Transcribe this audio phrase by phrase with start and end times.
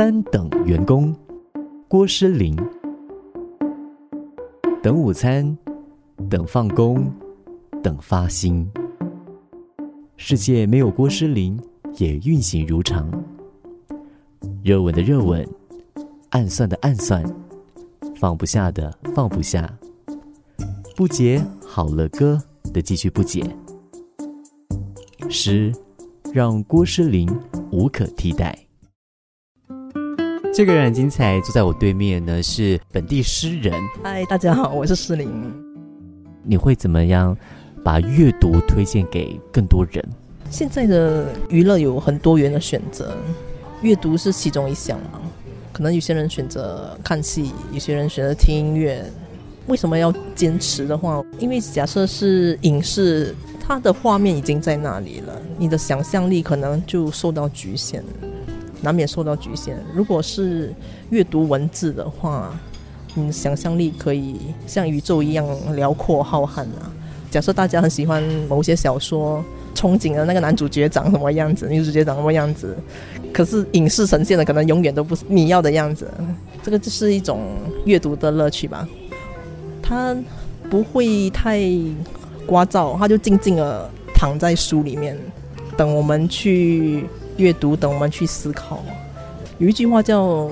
[0.00, 1.14] 三等员工
[1.86, 2.56] 郭诗林，
[4.82, 5.58] 等午餐，
[6.30, 7.12] 等放工，
[7.82, 8.66] 等发薪。
[10.16, 11.60] 世界没有郭诗林
[11.98, 13.10] 也运行如常。
[14.64, 15.46] 热吻的热吻，
[16.30, 17.22] 暗算的暗算，
[18.16, 19.70] 放不下的放不下，
[20.96, 22.42] 不解好了歌
[22.72, 23.44] 的继续不解。
[25.28, 25.70] 诗
[26.32, 27.30] 让郭诗林
[27.70, 28.58] 无可替代。
[30.52, 33.72] 这个人很精彩，坐在我对面呢是本地诗人。
[34.02, 35.30] 嗨，大家好，我是诗玲。
[36.42, 37.36] 你会怎么样
[37.84, 40.04] 把阅读推荐给更多人？
[40.50, 43.16] 现在的娱乐有很多元的选择，
[43.80, 45.20] 阅读是其中一项嘛。
[45.72, 49.04] 可能有些人选择看戏，有些人选择听音乐。
[49.68, 51.22] 为什么要坚持的话？
[51.38, 58.02] 因为假设是影视，它的画面已经在那里了，你的想象力可能就受到局限，
[58.82, 59.76] 难免受到局限。
[59.94, 60.74] 如果是
[61.10, 62.52] 阅读文字的话，
[63.14, 66.92] 你想象力可以像宇宙一样辽阔浩瀚啊。
[67.30, 69.44] 假设大家很喜欢某些小说。
[69.72, 72.76] 憧憬的那个男主角长什么样子，女主角长什么样子，
[73.32, 76.10] 可是影视呈现的可能永远都不是你要的样子。
[76.60, 77.40] 这个就是一种
[77.86, 78.86] 阅读的乐趣吧。
[79.80, 80.14] 他
[80.68, 81.60] 不会太
[82.48, 85.16] 聒噪，他就静静的躺在书里面，
[85.76, 87.06] 等我们去
[87.40, 88.84] 阅读，等我们去思考。
[89.58, 90.50] 有一句话叫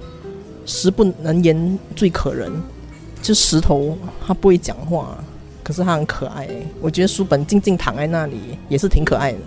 [0.66, 2.52] “石不能言最可人”，
[3.22, 5.16] 就石头它不会讲话。
[5.62, 6.46] 可是它很可爱，
[6.78, 9.38] 我觉得书本静静躺在那里也是挺可爱的。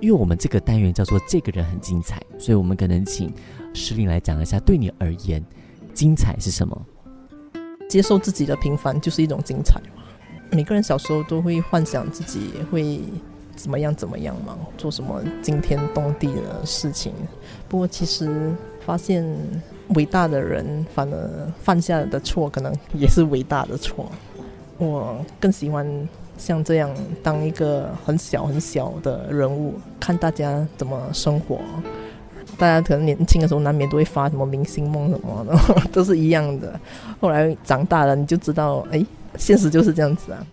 [0.00, 3.32] 因为我们这个单元叫做“这个人很精彩”，所以我们可能请
[3.74, 5.44] 诗玲来讲一下，对你而言，
[5.92, 6.86] 精彩是什么？
[7.88, 10.02] 接受自己的平凡就是一种精彩嘛。
[10.52, 13.00] 每个人小时候都会幻想自己会
[13.56, 17.12] 怎么样怎么样嘛，做什么惊天动地的事情。
[17.68, 18.52] 不过其实
[18.84, 19.24] 发现。
[19.96, 24.10] 伟大的人反而犯下的错，可能也是伟大的错。
[24.78, 26.08] 我更喜欢
[26.38, 26.88] 像这样
[27.22, 31.58] 当一个很小很小的人物，看大家怎么生活。
[32.56, 35.58] 大家可能年轻的时候难免都会发什么明星梦什么的，
[35.92, 36.80] 都是一样的。
[37.20, 39.04] 后来长大了，你就知道，哎，
[39.36, 40.46] 现实就是这样子啊。